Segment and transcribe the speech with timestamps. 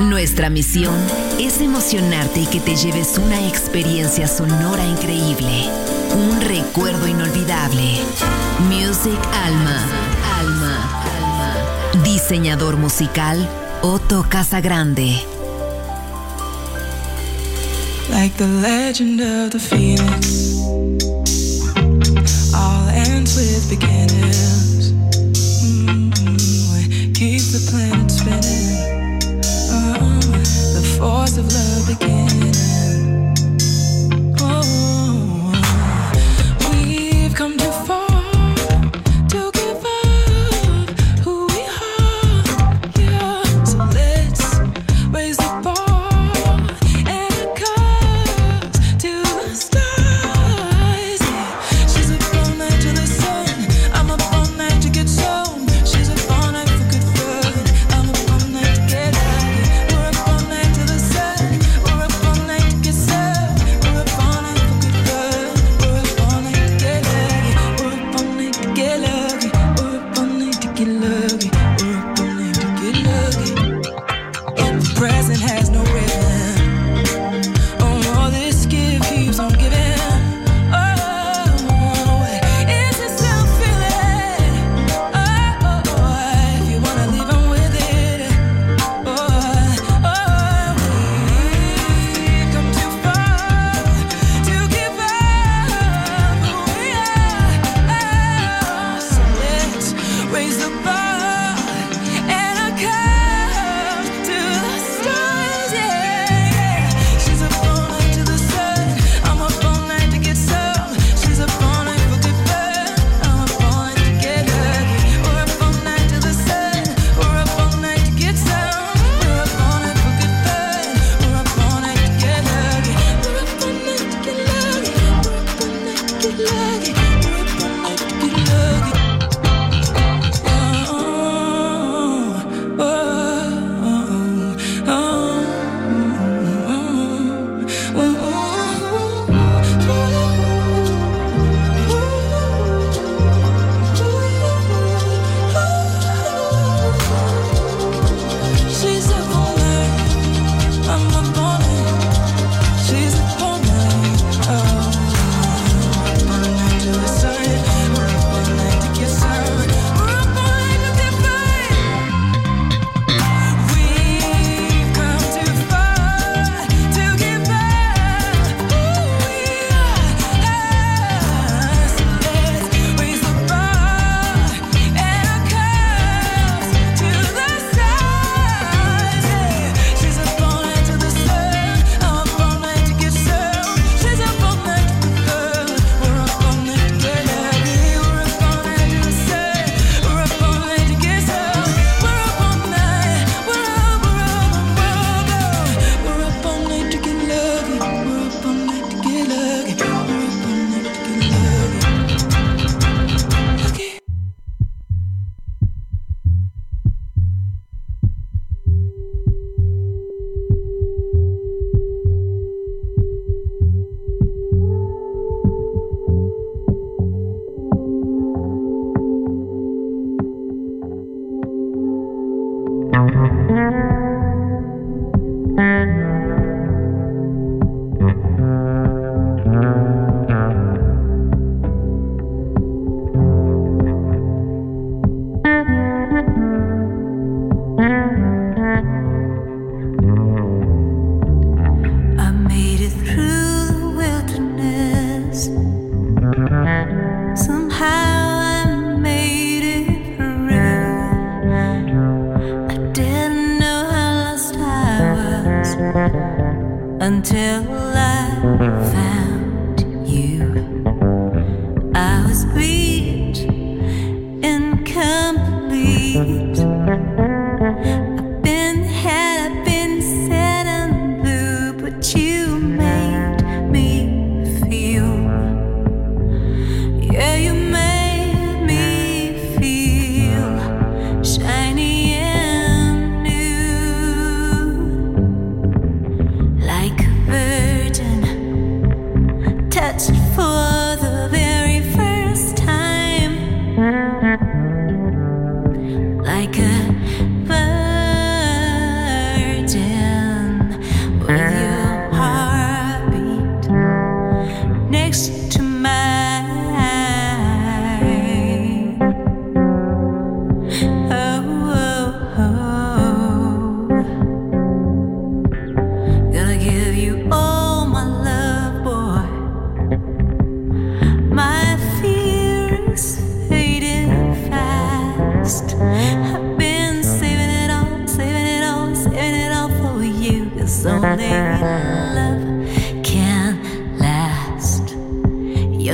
[0.00, 0.94] Nuestra misión
[1.38, 5.68] es emocionarte y que te lleves una experiencia sonora increíble,
[6.14, 8.00] un recuerdo inolvidable.
[8.68, 9.82] Music Alma,
[10.38, 12.02] Alma, Alma.
[12.04, 13.48] Diseñador musical
[13.82, 15.18] Otto Casagrande.
[18.10, 20.54] Like the legend of the phoenix.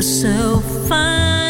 [0.01, 1.50] So fine